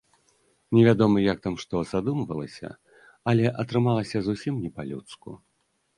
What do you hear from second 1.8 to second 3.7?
задумвалася, але